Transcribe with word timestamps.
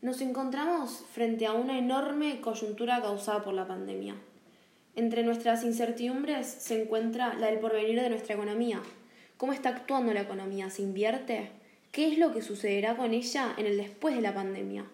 Nos 0.00 0.20
encontramos 0.20 1.02
frente 1.12 1.44
a 1.44 1.54
una 1.54 1.76
enorme 1.76 2.40
coyuntura 2.40 3.02
causada 3.02 3.42
por 3.42 3.52
la 3.52 3.66
pandemia. 3.66 4.14
Entre 4.94 5.24
nuestras 5.24 5.64
incertidumbres 5.64 6.46
se 6.46 6.80
encuentra 6.80 7.34
la 7.34 7.48
del 7.48 7.58
porvenir 7.58 8.00
de 8.00 8.08
nuestra 8.08 8.36
economía. 8.36 8.80
¿Cómo 9.38 9.52
está 9.52 9.70
actuando 9.70 10.14
la 10.14 10.20
economía? 10.20 10.70
¿Se 10.70 10.82
invierte? 10.82 11.50
¿Qué 11.90 12.12
es 12.12 12.16
lo 12.16 12.32
que 12.32 12.42
sucederá 12.42 12.96
con 12.96 13.12
ella 13.12 13.54
en 13.56 13.66
el 13.66 13.76
después 13.76 14.14
de 14.14 14.22
la 14.22 14.32
pandemia? 14.32 14.84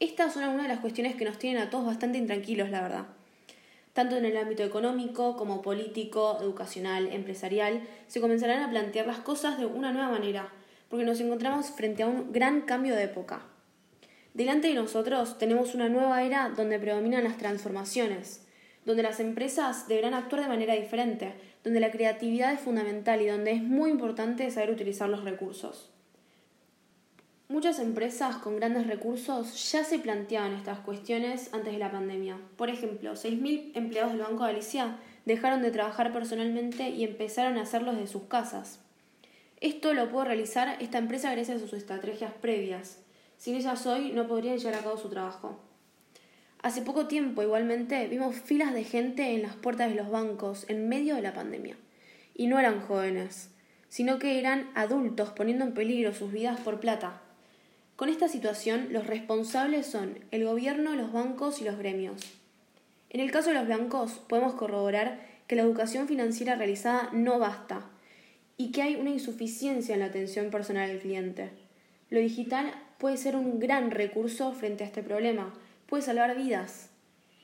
Estas 0.00 0.34
son 0.34 0.42
algunas 0.42 0.64
de 0.64 0.72
las 0.72 0.80
cuestiones 0.80 1.14
que 1.14 1.24
nos 1.24 1.38
tienen 1.38 1.62
a 1.62 1.70
todos 1.70 1.86
bastante 1.86 2.18
intranquilos, 2.18 2.68
la 2.70 2.82
verdad. 2.82 3.06
Tanto 3.92 4.16
en 4.16 4.24
el 4.24 4.36
ámbito 4.36 4.64
económico 4.64 5.36
como 5.36 5.62
político, 5.62 6.38
educacional, 6.40 7.12
empresarial, 7.12 7.80
se 8.08 8.20
comenzarán 8.20 8.64
a 8.64 8.70
plantear 8.70 9.06
las 9.06 9.18
cosas 9.18 9.56
de 9.56 9.66
una 9.66 9.92
nueva 9.92 10.10
manera, 10.10 10.52
porque 10.88 11.04
nos 11.04 11.20
encontramos 11.20 11.70
frente 11.70 12.02
a 12.02 12.08
un 12.08 12.32
gran 12.32 12.62
cambio 12.62 12.96
de 12.96 13.04
época. 13.04 13.42
Delante 14.36 14.68
de 14.68 14.74
nosotros 14.74 15.38
tenemos 15.38 15.74
una 15.74 15.88
nueva 15.88 16.22
era 16.22 16.50
donde 16.50 16.78
predominan 16.78 17.24
las 17.24 17.38
transformaciones, 17.38 18.44
donde 18.84 19.02
las 19.02 19.18
empresas 19.18 19.88
deberán 19.88 20.12
actuar 20.12 20.42
de 20.42 20.48
manera 20.48 20.74
diferente, 20.74 21.32
donde 21.64 21.80
la 21.80 21.90
creatividad 21.90 22.52
es 22.52 22.60
fundamental 22.60 23.22
y 23.22 23.28
donde 23.28 23.52
es 23.52 23.62
muy 23.62 23.88
importante 23.88 24.50
saber 24.50 24.72
utilizar 24.72 25.08
los 25.08 25.24
recursos. 25.24 25.90
Muchas 27.48 27.78
empresas 27.78 28.36
con 28.36 28.56
grandes 28.56 28.86
recursos 28.86 29.72
ya 29.72 29.84
se 29.84 29.98
planteaban 29.98 30.52
estas 30.52 30.80
cuestiones 30.80 31.48
antes 31.54 31.72
de 31.72 31.78
la 31.78 31.90
pandemia. 31.90 32.36
Por 32.58 32.68
ejemplo, 32.68 33.12
6.000 33.12 33.70
empleados 33.72 34.12
del 34.12 34.20
Banco 34.20 34.44
de 34.44 34.52
Galicia 34.52 34.98
dejaron 35.24 35.62
de 35.62 35.70
trabajar 35.70 36.12
personalmente 36.12 36.90
y 36.90 37.04
empezaron 37.04 37.56
a 37.56 37.62
hacerlo 37.62 37.92
desde 37.92 38.08
sus 38.08 38.24
casas. 38.24 38.80
Esto 39.62 39.94
lo 39.94 40.10
pudo 40.10 40.24
realizar 40.24 40.76
esta 40.82 40.98
empresa 40.98 41.32
gracias 41.32 41.56
a 41.56 41.60
sus 41.60 41.72
estrategias 41.72 42.34
previas. 42.34 43.05
Sin 43.38 43.54
ellas 43.54 43.86
hoy 43.86 44.12
no 44.12 44.26
podrían 44.26 44.58
llevar 44.58 44.76
a 44.76 44.82
cabo 44.82 44.96
su 44.96 45.08
trabajo. 45.08 45.60
Hace 46.62 46.82
poco 46.82 47.06
tiempo, 47.06 47.42
igualmente, 47.42 48.08
vimos 48.08 48.34
filas 48.36 48.74
de 48.74 48.82
gente 48.84 49.34
en 49.34 49.42
las 49.42 49.54
puertas 49.54 49.88
de 49.88 49.94
los 49.94 50.10
bancos 50.10 50.64
en 50.68 50.88
medio 50.88 51.14
de 51.14 51.22
la 51.22 51.34
pandemia. 51.34 51.76
Y 52.34 52.48
no 52.48 52.58
eran 52.58 52.80
jóvenes, 52.80 53.50
sino 53.88 54.18
que 54.18 54.38
eran 54.38 54.70
adultos 54.74 55.30
poniendo 55.30 55.64
en 55.64 55.74
peligro 55.74 56.12
sus 56.12 56.32
vidas 56.32 56.58
por 56.60 56.80
plata. 56.80 57.22
Con 57.94 58.08
esta 58.08 58.28
situación, 58.28 58.88
los 58.90 59.06
responsables 59.06 59.86
son 59.86 60.18
el 60.30 60.44
gobierno, 60.44 60.96
los 60.96 61.12
bancos 61.12 61.60
y 61.60 61.64
los 61.64 61.78
gremios. 61.78 62.20
En 63.10 63.20
el 63.20 63.30
caso 63.30 63.50
de 63.50 63.54
los 63.54 63.68
bancos, 63.68 64.20
podemos 64.28 64.54
corroborar 64.54 65.24
que 65.46 65.56
la 65.56 65.62
educación 65.62 66.08
financiera 66.08 66.56
realizada 66.56 67.10
no 67.12 67.38
basta 67.38 67.86
y 68.56 68.72
que 68.72 68.82
hay 68.82 68.96
una 68.96 69.10
insuficiencia 69.10 69.94
en 69.94 70.00
la 70.00 70.06
atención 70.06 70.50
personal 70.50 70.90
al 70.90 70.98
cliente. 70.98 71.50
Lo 72.10 72.18
digital 72.18 72.72
puede 72.98 73.16
ser 73.16 73.36
un 73.36 73.58
gran 73.58 73.90
recurso 73.90 74.52
frente 74.52 74.84
a 74.84 74.86
este 74.86 75.02
problema, 75.02 75.52
puede 75.86 76.02
salvar 76.02 76.36
vidas. 76.36 76.90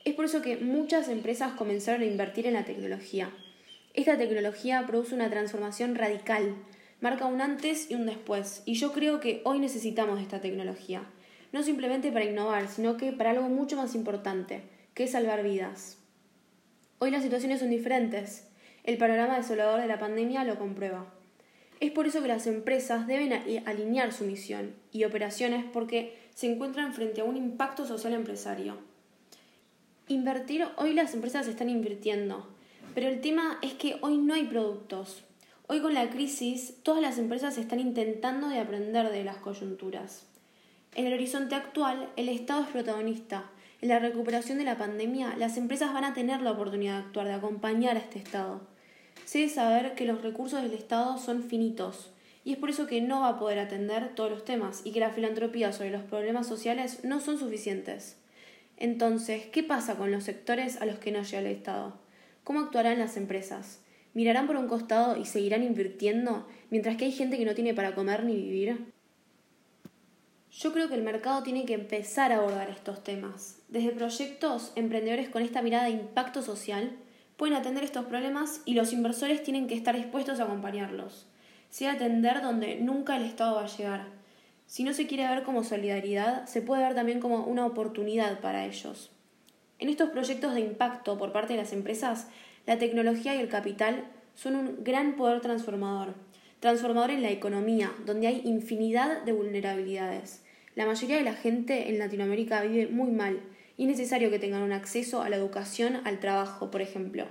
Es 0.05 0.15
por 0.15 0.25
eso 0.25 0.41
que 0.41 0.57
muchas 0.57 1.07
empresas 1.07 1.53
comenzaron 1.53 2.01
a 2.01 2.05
invertir 2.05 2.45
en 2.47 2.53
la 2.53 2.65
tecnología. 2.65 3.31
Esta 3.93 4.17
tecnología 4.17 4.83
produce 4.87 5.15
una 5.15 5.29
transformación 5.29 5.95
radical, 5.95 6.55
marca 6.99 7.25
un 7.25 7.41
antes 7.41 7.91
y 7.91 7.95
un 7.95 8.05
después, 8.05 8.63
y 8.65 8.73
yo 8.73 8.91
creo 8.91 9.19
que 9.19 9.41
hoy 9.45 9.59
necesitamos 9.59 10.19
esta 10.19 10.41
tecnología, 10.41 11.03
no 11.51 11.61
simplemente 11.63 12.11
para 12.11 12.25
innovar, 12.25 12.67
sino 12.67 12.97
que 12.97 13.11
para 13.11 13.29
algo 13.29 13.49
mucho 13.49 13.77
más 13.77 13.93
importante, 13.93 14.63
que 14.93 15.03
es 15.03 15.11
salvar 15.11 15.43
vidas. 15.43 15.97
Hoy 16.99 17.11
las 17.11 17.23
situaciones 17.23 17.59
son 17.59 17.69
diferentes, 17.69 18.47
el 18.83 18.97
panorama 18.97 19.37
desolador 19.37 19.79
de 19.79 19.87
la 19.87 19.99
pandemia 19.99 20.43
lo 20.43 20.57
comprueba. 20.57 21.05
Es 21.83 21.91
por 21.91 22.07
eso 22.07 22.21
que 22.21 22.29
las 22.29 22.47
empresas 22.47 23.07
deben 23.07 23.33
alinear 23.65 24.13
su 24.13 24.23
misión 24.23 24.73
y 24.93 25.03
operaciones 25.03 25.65
porque 25.65 26.17
se 26.33 26.49
encuentran 26.49 26.93
frente 26.93 27.19
a 27.19 27.25
un 27.25 27.35
impacto 27.35 27.85
social 27.85 28.13
empresario. 28.13 28.77
Invertir, 30.07 30.65
hoy 30.77 30.93
las 30.93 31.13
empresas 31.13 31.45
están 31.45 31.67
invirtiendo, 31.67 32.47
pero 32.95 33.09
el 33.09 33.19
tema 33.19 33.59
es 33.61 33.73
que 33.73 33.97
hoy 33.99 34.17
no 34.17 34.33
hay 34.33 34.45
productos. 34.45 35.25
Hoy 35.67 35.81
con 35.81 35.93
la 35.93 36.09
crisis 36.09 36.75
todas 36.83 37.01
las 37.01 37.17
empresas 37.17 37.57
están 37.57 37.81
intentando 37.81 38.47
de 38.47 38.59
aprender 38.59 39.11
de 39.11 39.25
las 39.25 39.35
coyunturas. 39.35 40.25
En 40.95 41.05
el 41.07 41.13
horizonte 41.15 41.55
actual, 41.55 42.07
el 42.15 42.29
Estado 42.29 42.63
es 42.63 42.69
protagonista. 42.69 43.51
En 43.81 43.89
la 43.89 43.99
recuperación 43.99 44.57
de 44.57 44.63
la 44.63 44.77
pandemia, 44.77 45.35
las 45.35 45.57
empresas 45.57 45.91
van 45.93 46.05
a 46.05 46.13
tener 46.13 46.43
la 46.43 46.51
oportunidad 46.51 46.93
de 46.93 47.05
actuar, 47.07 47.27
de 47.27 47.33
acompañar 47.33 47.97
a 47.97 47.99
este 47.99 48.19
Estado. 48.19 48.72
Se 49.25 49.39
debe 49.39 49.49
saber 49.49 49.95
que 49.95 50.05
los 50.05 50.21
recursos 50.21 50.61
del 50.61 50.73
Estado 50.73 51.17
son 51.17 51.43
finitos 51.43 52.11
y 52.45 52.53
es 52.53 52.57
por 52.57 52.69
eso 52.69 52.87
que 52.87 53.01
no 53.01 53.21
va 53.21 53.29
a 53.29 53.39
poder 53.39 53.59
atender 53.59 54.15
todos 54.15 54.29
los 54.29 54.45
temas 54.45 54.81
y 54.83 54.91
que 54.91 54.99
la 54.99 55.11
filantropía 55.11 55.71
sobre 55.71 55.91
los 55.91 56.03
problemas 56.03 56.47
sociales 56.47 57.03
no 57.03 57.21
son 57.21 57.39
suficientes. 57.39 58.17
Entonces, 58.77 59.45
¿qué 59.45 59.63
pasa 59.63 59.95
con 59.95 60.11
los 60.11 60.25
sectores 60.25 60.81
a 60.81 60.85
los 60.85 60.99
que 60.99 61.11
no 61.11 61.23
llega 61.23 61.39
el 61.39 61.47
Estado? 61.47 61.93
¿Cómo 62.43 62.59
actuarán 62.59 62.99
las 62.99 63.15
empresas? 63.15 63.79
¿Mirarán 64.13 64.45
por 64.45 64.57
un 64.57 64.67
costado 64.67 65.17
y 65.17 65.25
seguirán 65.25 65.63
invirtiendo 65.63 66.47
mientras 66.69 66.97
que 66.97 67.05
hay 67.05 67.11
gente 67.11 67.37
que 67.37 67.45
no 67.45 67.55
tiene 67.55 67.73
para 67.73 67.95
comer 67.95 68.25
ni 68.25 68.35
vivir? 68.35 68.93
Yo 70.51 70.71
creo 70.71 70.87
que 70.87 70.95
el 70.95 71.01
mercado 71.01 71.41
tiene 71.41 71.65
que 71.65 71.73
empezar 71.73 72.31
a 72.31 72.37
abordar 72.37 72.69
estos 72.69 73.03
temas. 73.03 73.59
Desde 73.69 73.91
proyectos, 73.91 74.71
emprendedores 74.75 75.29
con 75.29 75.41
esta 75.41 75.61
mirada 75.63 75.85
de 75.85 75.91
impacto 75.91 76.43
social 76.43 76.91
pueden 77.43 77.57
atender 77.57 77.83
estos 77.83 78.05
problemas 78.05 78.61
y 78.63 78.73
los 78.73 78.93
inversores 78.93 79.43
tienen 79.43 79.67
que 79.67 79.75
estar 79.75 79.97
dispuestos 79.97 80.39
a 80.39 80.45
acompañarlos. 80.45 81.27
Sea 81.69 81.91
atender 81.91 82.41
donde 82.41 82.77
nunca 82.77 83.17
el 83.17 83.25
Estado 83.25 83.55
va 83.55 83.65
a 83.65 83.67
llegar. 83.67 84.05
Si 84.65 84.85
no 84.85 84.93
se 84.93 85.07
quiere 85.07 85.27
ver 85.27 85.43
como 85.43 85.65
solidaridad, 85.65 86.45
se 86.45 86.61
puede 86.61 86.83
ver 86.83 86.95
también 86.95 87.19
como 87.19 87.43
una 87.43 87.65
oportunidad 87.65 88.39
para 88.39 88.65
ellos. 88.65 89.11
En 89.77 89.89
estos 89.89 90.11
proyectos 90.11 90.53
de 90.53 90.61
impacto 90.61 91.17
por 91.17 91.33
parte 91.33 91.51
de 91.51 91.59
las 91.59 91.73
empresas, 91.73 92.29
la 92.65 92.77
tecnología 92.77 93.35
y 93.35 93.41
el 93.41 93.49
capital 93.49 94.05
son 94.35 94.55
un 94.55 94.81
gran 94.85 95.17
poder 95.17 95.41
transformador, 95.41 96.13
transformador 96.61 97.11
en 97.11 97.23
la 97.23 97.31
economía, 97.31 97.91
donde 98.05 98.27
hay 98.27 98.41
infinidad 98.45 99.21
de 99.23 99.33
vulnerabilidades. 99.33 100.45
La 100.75 100.85
mayoría 100.85 101.17
de 101.17 101.23
la 101.23 101.33
gente 101.33 101.89
en 101.89 101.99
Latinoamérica 101.99 102.61
vive 102.61 102.87
muy 102.87 103.11
mal 103.11 103.41
y 103.77 103.83
es 103.83 103.89
necesario 103.89 104.29
que 104.29 104.39
tengan 104.39 104.61
un 104.61 104.71
acceso 104.71 105.21
a 105.21 105.29
la 105.29 105.35
educación, 105.35 106.01
al 106.05 106.19
trabajo, 106.19 106.69
por 106.69 106.81
ejemplo. 106.81 107.25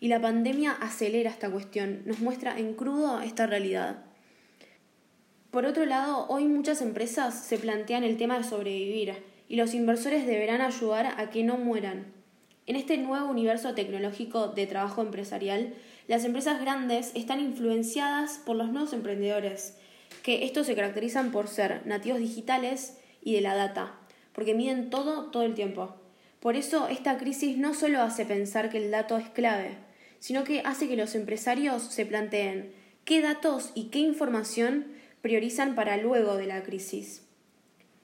Y 0.00 0.08
la 0.08 0.20
pandemia 0.20 0.72
acelera 0.72 1.30
esta 1.30 1.50
cuestión, 1.50 2.02
nos 2.06 2.20
muestra 2.20 2.58
en 2.58 2.74
crudo 2.74 3.20
esta 3.20 3.46
realidad. 3.46 4.04
Por 5.50 5.66
otro 5.66 5.86
lado, 5.86 6.26
hoy 6.28 6.44
muchas 6.44 6.82
empresas 6.82 7.34
se 7.44 7.58
plantean 7.58 8.04
el 8.04 8.16
tema 8.16 8.38
de 8.38 8.44
sobrevivir 8.44 9.14
y 9.48 9.56
los 9.56 9.74
inversores 9.74 10.26
deberán 10.26 10.60
ayudar 10.60 11.14
a 11.16 11.30
que 11.30 11.42
no 11.42 11.56
mueran. 11.56 12.12
En 12.66 12.76
este 12.76 12.98
nuevo 12.98 13.30
universo 13.30 13.74
tecnológico 13.74 14.48
de 14.48 14.66
trabajo 14.66 15.00
empresarial, 15.00 15.74
las 16.06 16.24
empresas 16.24 16.60
grandes 16.60 17.12
están 17.14 17.40
influenciadas 17.40 18.40
por 18.44 18.56
los 18.56 18.70
nuevos 18.70 18.92
emprendedores, 18.92 19.78
que 20.22 20.44
estos 20.44 20.66
se 20.66 20.74
caracterizan 20.74 21.32
por 21.32 21.48
ser 21.48 21.86
nativos 21.86 22.20
digitales 22.20 22.98
y 23.22 23.34
de 23.34 23.40
la 23.40 23.54
data, 23.54 23.94
porque 24.38 24.54
miden 24.54 24.88
todo 24.88 25.32
todo 25.32 25.42
el 25.42 25.56
tiempo. 25.56 25.96
Por 26.38 26.54
eso 26.54 26.86
esta 26.86 27.18
crisis 27.18 27.56
no 27.56 27.74
solo 27.74 28.02
hace 28.02 28.24
pensar 28.24 28.70
que 28.70 28.78
el 28.78 28.92
dato 28.92 29.18
es 29.18 29.28
clave, 29.28 29.72
sino 30.20 30.44
que 30.44 30.60
hace 30.60 30.86
que 30.86 30.94
los 30.94 31.16
empresarios 31.16 31.82
se 31.82 32.06
planteen 32.06 32.72
qué 33.04 33.20
datos 33.20 33.72
y 33.74 33.86
qué 33.86 33.98
información 33.98 34.86
priorizan 35.22 35.74
para 35.74 35.96
luego 35.96 36.36
de 36.36 36.46
la 36.46 36.62
crisis. 36.62 37.24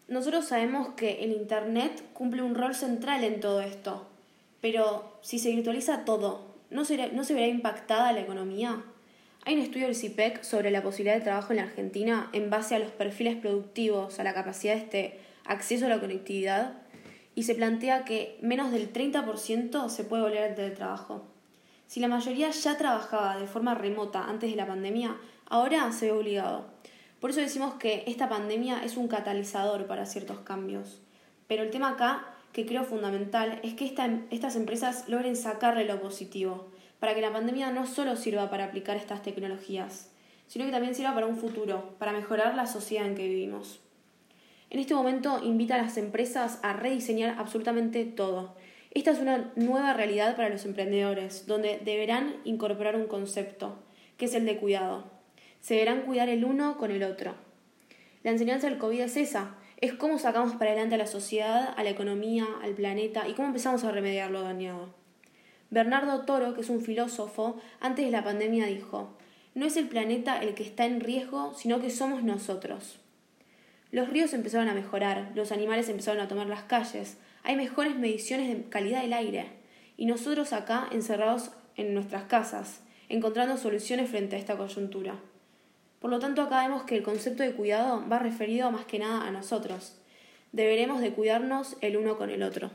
Nosotros 0.09 0.47
sabemos 0.47 0.89
que 0.97 1.23
el 1.23 1.31
Internet 1.31 2.03
cumple 2.15 2.43
un 2.43 2.57
rol 2.57 2.75
central 2.75 3.23
en 3.23 3.39
todo 3.39 3.61
esto, 3.61 4.09
pero 4.61 5.17
si 5.23 5.39
se 5.39 5.53
virtualiza 5.53 6.05
todo, 6.05 6.57
¿no, 6.69 6.83
¿no 7.13 7.25
se 7.25 7.35
verá 7.35 7.47
impactada 7.47 8.11
la 8.11 8.23
economía? 8.23 8.83
Hay 9.45 9.55
un 9.55 9.61
estudio 9.61 9.87
del 9.87 9.95
CIPEC 9.95 10.41
e 10.41 10.45
sobre 10.45 10.73
la 10.73 10.83
posibilidad 10.83 11.15
de 11.15 11.21
trabajo 11.21 11.53
en 11.53 11.59
la 11.59 11.63
Argentina 11.63 12.29
en 12.33 12.51
base 12.51 12.75
a 12.75 12.81
los 12.81 12.91
perfiles 12.91 13.37
productivos, 13.37 14.19
a 14.19 14.25
la 14.25 14.35
capacidad 14.35 14.75
de 14.75 14.81
este 14.81 15.34
acceso 15.45 15.87
a 15.87 15.89
la 15.89 16.01
conectividad 16.01 16.75
y 17.35 17.45
se 17.45 17.55
plantea 17.55 18.05
que 18.05 18.39
menos 18.43 18.71
del 18.71 18.93
30% 18.93 19.89
se 19.89 20.05
puede 20.05 20.23
volver 20.23 20.45
al 20.45 20.55
teletrabajo. 20.55 21.27
Si 21.87 22.01
la 22.01 22.09
mayoría 22.09 22.51
ya 22.51 22.79
trabajaba 22.79 23.39
de 23.39 23.47
forma 23.47 23.75
remota 23.75 24.25
antes 24.25 24.51
de 24.51 24.57
la 24.57 24.67
pandemia, 24.67 25.17
ahora 25.47 25.91
se 25.93 26.07
ve 26.07 26.13
obligado. 26.13 26.67
Por 27.21 27.31
eso 27.31 27.41
decimos 27.41 27.75
que 27.75 28.05
esta 28.07 28.29
pandemia 28.29 28.85
es 28.85 28.97
un 28.97 29.09
catalizador 29.09 29.87
para 29.87 30.07
ciertos 30.07 30.41
cambios. 30.41 31.01
Pero 31.47 31.63
el 31.63 31.71
tema 31.71 31.91
acá, 31.91 32.27
que 32.53 32.67
creo 32.67 32.85
fundamental, 32.85 33.61
es 33.63 33.75
que 33.75 33.85
estas 34.31 34.57
empresas 34.57 35.09
logren 35.09 35.37
sacarle 35.37 35.85
lo 35.85 36.01
positivo, 36.01 36.71
para 37.01 37.15
que 37.15 37.21
la 37.21 37.33
pandemia 37.33 37.71
no 37.71 37.87
solo 37.87 38.17
sirva 38.17 38.49
para 38.49 38.65
aplicar 38.65 38.97
estas 38.97 39.23
tecnologías, 39.23 40.11
sino 40.47 40.65
que 40.65 40.71
también 40.71 40.95
sirva 40.95 41.15
para 41.15 41.27
un 41.27 41.37
futuro, 41.37 41.97
para 41.99 42.13
mejorar 42.13 42.55
la 42.55 42.67
sociedad 42.67 43.07
en 43.07 43.15
que 43.15 43.29
vivimos. 43.29 43.81
En 44.71 44.81
este 44.81 44.95
momento 44.95 45.41
invita 45.43 45.77
a 45.77 45.83
las 45.83 45.97
empresas 45.97 46.59
a 46.63 46.73
rediseñar 46.73 47.37
absolutamente 47.39 48.05
todo. 48.05 48.55
Esta 48.91 49.11
es 49.11 49.19
una 49.19 49.53
nueva 49.57 49.93
realidad 49.93 50.37
para 50.37 50.49
los 50.49 50.65
emprendedores, 50.65 51.47
donde 51.47 51.81
deberán 51.85 52.37
incorporar 52.45 52.97
un 52.97 53.07
concepto, 53.07 53.77
que 54.17 54.27
es 54.27 54.35
el 54.35 54.47
de 54.47 54.57
cuidado. 54.57 55.05
Se 55.61 55.75
deberán 55.75 56.03
cuidar 56.03 56.29
el 56.29 56.45
uno 56.45 56.79
con 56.79 56.91
el 56.91 57.03
otro. 57.03 57.35
La 58.23 58.31
enseñanza 58.31 58.69
del 58.69 58.79
COVID 58.79 59.01
es 59.01 59.17
esa, 59.17 59.57
es 59.81 59.93
cómo 59.93 60.19
sacamos 60.19 60.55
para 60.55 60.71
adelante 60.71 60.95
a 60.95 60.99
la 60.99 61.07
sociedad, 61.07 61.75
a 61.77 61.83
la 61.83 61.91
economía, 61.91 62.47
al 62.63 62.73
planeta 62.75 63.29
y 63.29 63.35
cómo 63.35 63.49
empezamos 63.49 63.85
a 63.85 63.91
remediar 63.91 64.31
lo 64.31 64.43
dañado. 64.43 64.95
Bernardo 65.71 66.25
Toro, 66.25 66.55
que 66.55 66.61
es 66.61 66.71
un 66.71 66.81
filósofo, 66.81 67.61
antes 67.81 68.05
de 68.05 68.11
la 68.11 68.25
pandemia 68.25 68.67
dijo, 68.67 69.11
no 69.55 69.67
es 69.67 69.77
el 69.77 69.89
planeta 69.89 70.43
el 70.43 70.55
que 70.55 70.63
está 70.63 70.85
en 70.85 71.01
riesgo, 71.01 71.53
sino 71.55 71.81
que 71.81 71.91
somos 71.91 72.23
nosotros. 72.23 72.99
Los 73.95 74.09
ríos 74.09 74.35
empezaron 74.35 74.69
a 74.69 74.75
mejorar, 74.75 75.31
los 75.37 75.53
animales 75.53 75.89
empezaron 75.89 76.21
a 76.21 76.27
tomar 76.27 76.49
las 76.49 76.65
calles, 76.65 77.17
hay 77.45 77.55
mejores 77.55 77.95
mediciones 77.95 78.49
de 78.49 78.69
calidad 78.69 79.03
del 79.03 79.13
aire, 79.13 79.53
y 79.97 80.07
nosotros 80.07 80.53
acá 80.53 80.89
encerrados 80.91 81.53
en 81.77 81.95
nuestras 81.95 82.25
casas, 82.25 82.81
encontrando 83.09 83.57
soluciones 83.57 84.11
frente 84.11 84.35
a 84.35 84.41
esta 84.41 84.57
coyuntura. 84.57 85.15
Por 86.01 86.11
lo 86.11 86.19
tanto, 86.19 86.43
acá 86.43 86.67
vemos 86.67 86.83
que 86.83 86.97
el 86.97 87.05
concepto 87.05 87.45
de 87.45 87.53
cuidado 87.53 88.05
va 88.11 88.19
referido 88.19 88.69
más 88.73 88.85
que 88.85 88.99
nada 88.99 89.29
a 89.29 89.31
nosotros. 89.31 89.97
Deberemos 90.51 91.01
de 91.01 91.13
cuidarnos 91.13 91.77
el 91.81 91.97
uno 91.97 92.19
con 92.19 92.31
el 92.31 92.43
otro. 92.43 92.73